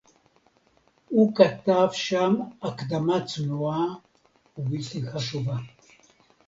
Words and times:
הוא 1.09 1.35
כתב 1.35 1.87
שם 1.91 2.35
הקדמה 2.61 3.25
צנועה 3.25 3.85
ובלתי 4.57 5.07
חשובה 5.13 5.55